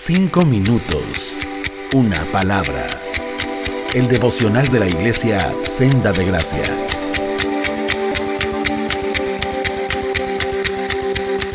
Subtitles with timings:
[0.00, 1.40] Cinco minutos.
[1.92, 2.86] Una palabra.
[3.92, 6.62] El devocional de la iglesia Senda de Gracia.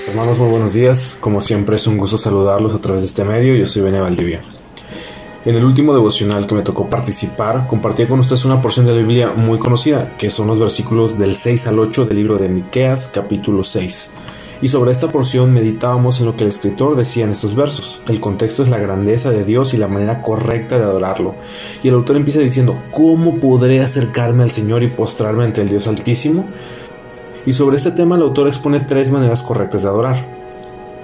[0.05, 1.15] Hermanos, muy buenos días.
[1.21, 3.55] Como siempre es un gusto saludarlos a través de este medio.
[3.55, 4.41] Yo soy Bene Valdivia.
[5.45, 8.99] En el último devocional que me tocó participar, compartí con ustedes una porción de la
[8.99, 13.09] Biblia muy conocida, que son los versículos del 6 al 8 del libro de Miqueas,
[13.13, 14.11] capítulo 6
[14.63, 18.01] y sobre esta porción meditábamos en lo que el escritor decía en estos versos.
[18.07, 21.35] El contexto es la grandeza de Dios y la manera correcta de adorarlo.
[21.83, 25.85] Y el autor empieza diciendo, ¿cómo podré acercarme al Señor y postrarme ante el Dios
[25.89, 26.45] Altísimo?
[27.45, 30.42] Y sobre este tema el autor expone tres maneras correctas de adorar.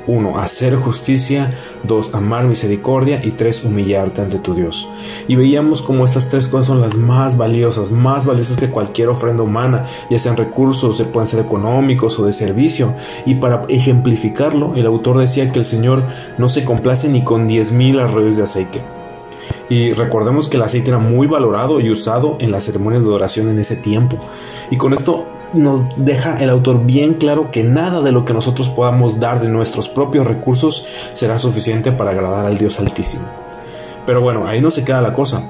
[0.07, 0.39] 1.
[0.39, 1.51] Hacer justicia.
[1.83, 2.13] 2.
[2.13, 3.21] Amar misericordia.
[3.23, 3.65] Y 3.
[3.65, 4.89] Humillarte ante tu Dios.
[5.27, 9.43] Y veíamos como estas tres cosas son las más valiosas, más valiosas que cualquier ofrenda
[9.43, 12.93] humana, ya sean recursos, pueden ser económicos o de servicio.
[13.25, 16.03] Y para ejemplificarlo, el autor decía que el Señor
[16.37, 18.81] no se complace ni con 10.000 arroyos de aceite.
[19.69, 23.49] Y recordemos que el aceite era muy valorado y usado en las ceremonias de adoración
[23.49, 24.17] en ese tiempo.
[24.71, 28.69] Y con esto nos deja el autor bien claro que nada de lo que nosotros
[28.69, 33.27] podamos dar de nuestros propios recursos será suficiente para agradar al Dios Altísimo.
[34.05, 35.43] Pero bueno, ahí no se queda la cosa.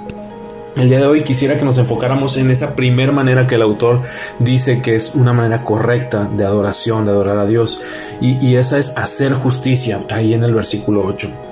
[0.76, 4.02] El día de hoy quisiera que nos enfocáramos en esa primera manera que el autor
[4.38, 7.82] dice que es una manera correcta de adoración, de adorar a Dios,
[8.22, 11.49] y, y esa es hacer justicia, ahí en el versículo 8.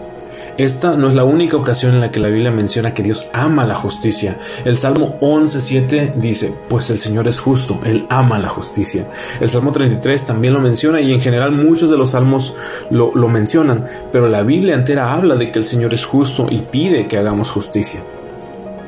[0.57, 3.63] Esta no es la única ocasión en la que la Biblia menciona que Dios ama
[3.63, 4.37] la justicia.
[4.65, 9.07] El Salmo 11.7 dice, pues el Señor es justo, Él ama la justicia.
[9.39, 12.55] El Salmo 33 también lo menciona y en general muchos de los salmos
[12.89, 16.57] lo, lo mencionan, pero la Biblia entera habla de que el Señor es justo y
[16.57, 18.01] pide que hagamos justicia.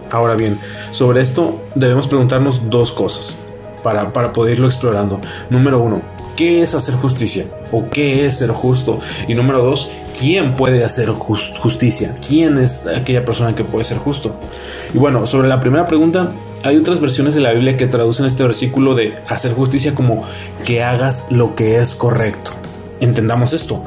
[0.09, 0.57] Ahora bien,
[0.89, 3.45] sobre esto debemos preguntarnos dos cosas
[3.83, 5.19] para, para poder irlo explorando.
[5.49, 6.01] Número uno,
[6.35, 7.45] ¿qué es hacer justicia?
[7.71, 8.99] ¿O qué es ser justo?
[9.27, 12.15] Y número dos, ¿quién puede hacer justicia?
[12.25, 14.35] ¿Quién es aquella persona que puede ser justo?
[14.93, 18.43] Y bueno, sobre la primera pregunta, hay otras versiones de la Biblia que traducen este
[18.43, 20.23] versículo de hacer justicia como
[20.65, 22.51] que hagas lo que es correcto.
[22.99, 23.83] Entendamos esto.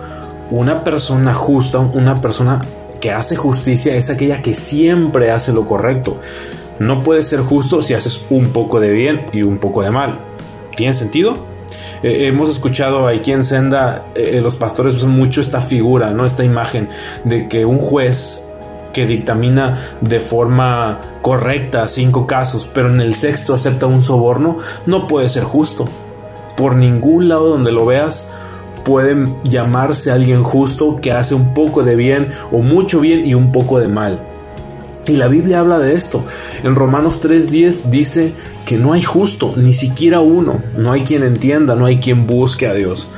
[0.51, 2.61] Una persona justa, una persona
[3.01, 6.19] que hace justicia es aquella que siempre hace lo correcto.
[6.83, 10.19] No puedes ser justo si haces un poco de bien y un poco de mal.
[10.77, 11.37] ¿Tiene sentido?
[12.03, 16.27] Eh, hemos escuchado aquí en Senda, eh, los pastores usan mucho esta figura, ¿no?
[16.27, 16.89] Esta imagen
[17.23, 18.49] de que un juez
[18.93, 25.07] que dictamina de forma correcta cinco casos, pero en el sexto acepta un soborno, no
[25.07, 25.89] puede ser justo.
[26.57, 28.33] Por ningún lado donde lo veas
[28.85, 33.53] puede llamarse alguien justo que hace un poco de bien o mucho bien y un
[33.53, 34.32] poco de mal.
[35.07, 36.25] Y la Biblia habla de esto.
[36.63, 38.33] En Romanos 3:10 dice
[38.65, 40.63] que no hay justo, ni siquiera uno.
[40.77, 43.11] No hay quien entienda, no hay quien busque a Dios.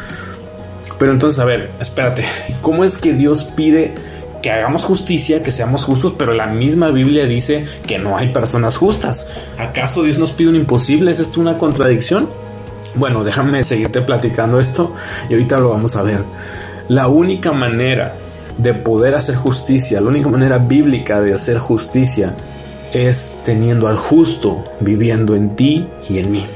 [0.99, 2.25] Pero entonces, a ver, espérate,
[2.63, 3.95] ¿cómo es que Dios pide
[4.43, 8.77] que hagamos justicia, que seamos justos, pero la misma Biblia dice que no hay personas
[8.77, 9.31] justas?
[9.59, 11.11] ¿Acaso Dios nos pide un imposible?
[11.11, 12.29] ¿Es esto una contradicción?
[12.95, 14.95] Bueno, déjame seguirte platicando esto
[15.29, 16.25] y ahorita lo vamos a ver.
[16.89, 18.15] La única manera
[18.59, 22.35] de poder hacer justicia, la única manera bíblica de hacer justicia
[22.93, 26.47] es teniendo al justo viviendo en ti y en mí.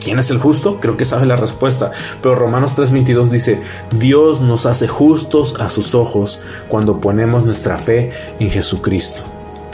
[0.00, 0.78] ¿Quién es el justo?
[0.80, 1.90] Creo que sabe la respuesta.
[2.22, 3.60] Pero Romanos 3:22 dice,
[3.98, 9.22] Dios nos hace justos a sus ojos cuando ponemos nuestra fe en Jesucristo.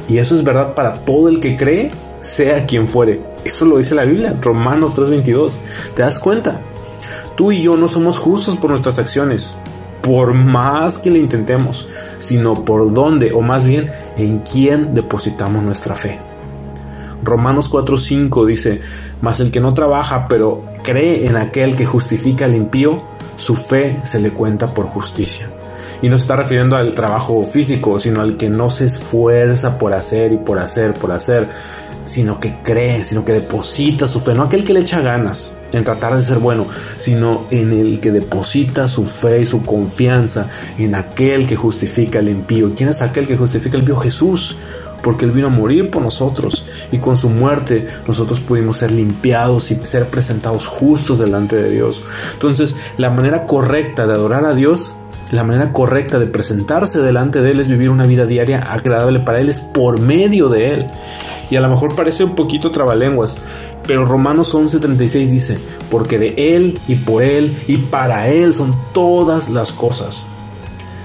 [0.09, 3.21] Y eso es verdad para todo el que cree, sea quien fuere.
[3.45, 5.59] Eso lo dice la Biblia, Romanos 3:22.
[5.95, 6.61] ¿Te das cuenta?
[7.37, 9.57] Tú y yo no somos justos por nuestras acciones
[10.05, 11.89] por más que le intentemos,
[12.19, 16.21] sino por dónde, o más bien en quién depositamos nuestra fe.
[17.23, 18.83] Romanos 4:5 dice,
[19.23, 23.03] mas el que no trabaja, pero cree en aquel que justifica al impío,
[23.37, 25.49] su fe se le cuenta por justicia.
[26.03, 29.95] Y no se está refiriendo al trabajo físico, sino al que no se esfuerza por
[29.95, 31.49] hacer y por hacer, por hacer,
[32.05, 35.85] sino que cree, sino que deposita su fe, no aquel que le echa ganas en
[35.85, 36.67] tratar de ser bueno,
[36.99, 40.49] sino en el que deposita su fe y su confianza
[40.79, 42.75] en aquel que justifica el impío.
[42.77, 43.97] ¿Quién es aquel que justifica el impío?
[43.97, 44.57] Jesús,
[45.03, 49.71] porque Él vino a morir por nosotros y con su muerte nosotros pudimos ser limpiados
[49.71, 52.05] y ser presentados justos delante de Dios.
[52.33, 54.97] Entonces, la manera correcta de adorar a Dios
[55.35, 59.41] la manera correcta de presentarse delante de Él es vivir una vida diaria agradable para
[59.41, 60.87] Él, es por medio de Él.
[61.51, 63.39] Y a lo mejor parece un poquito trabalenguas,
[63.87, 65.59] pero Romanos 11:36 dice,
[65.91, 70.27] porque de Él y por Él y para Él son todas las cosas.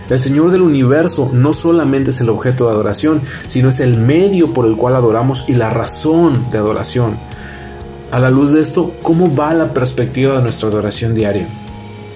[0.10, 4.54] El Señor del universo no solamente es el objeto de adoración, sino es el medio
[4.54, 7.20] por el cual adoramos y la razón de adoración.
[8.12, 11.48] A la luz de esto, ¿cómo va la perspectiva de nuestra adoración diaria?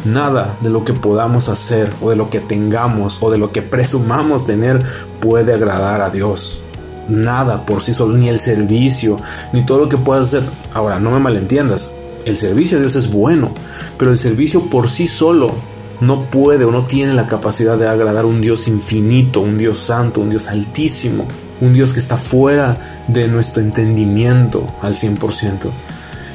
[0.05, 3.61] Nada de lo que podamos hacer o de lo que tengamos o de lo que
[3.61, 4.83] presumamos tener
[5.21, 6.63] puede agradar a Dios.
[7.07, 9.17] Nada por sí solo, ni el servicio,
[9.53, 10.49] ni todo lo que puedas hacer.
[10.73, 11.95] Ahora, no me malentiendas,
[12.25, 13.53] el servicio a Dios es bueno,
[13.97, 15.53] pero el servicio por sí solo
[16.01, 19.77] no puede o no tiene la capacidad de agradar a un Dios infinito, un Dios
[19.77, 21.27] santo, un Dios altísimo,
[21.61, 25.69] un Dios que está fuera de nuestro entendimiento al 100%.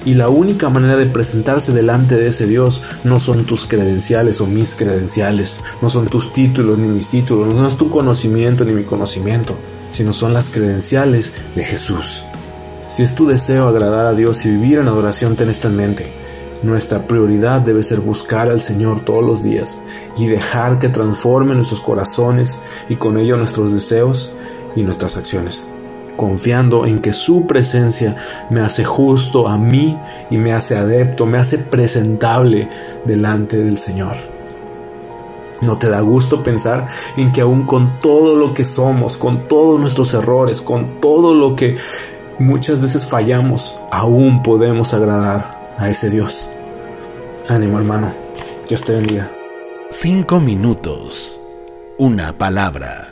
[0.04, 4.46] Y la única manera de presentarse delante de ese Dios no son tus credenciales o
[4.46, 8.84] mis credenciales, no son tus títulos ni mis títulos, no es tu conocimiento ni mi
[8.84, 9.56] conocimiento,
[9.90, 12.24] sino son las credenciales de Jesús.
[12.86, 16.10] Si es tu deseo agradar a Dios y vivir en adoración, ten en mente.
[16.62, 19.80] Nuestra prioridad debe ser buscar al Señor todos los días
[20.16, 24.34] y dejar que transforme nuestros corazones y con ello nuestros deseos
[24.74, 25.68] y nuestras acciones
[26.18, 28.16] confiando en que su presencia
[28.50, 29.96] me hace justo a mí
[30.28, 32.68] y me hace adepto, me hace presentable
[33.06, 34.16] delante del Señor.
[35.62, 39.80] ¿No te da gusto pensar en que aún con todo lo que somos, con todos
[39.80, 41.78] nuestros errores, con todo lo que
[42.38, 46.50] muchas veces fallamos, aún podemos agradar a ese Dios?
[47.48, 48.12] Ánimo hermano,
[48.68, 49.30] Dios te bendiga.
[49.88, 51.40] Cinco minutos,
[51.96, 53.07] una palabra